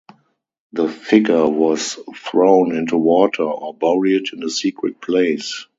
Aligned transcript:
The 0.73 0.89
figure 0.89 1.47
was 1.47 1.99
thrown 2.15 2.75
into 2.75 2.97
water 2.97 3.43
or 3.43 3.71
buried 3.75 4.33
in 4.33 4.41
a 4.43 4.49
secret 4.49 4.99
place. 4.99 5.67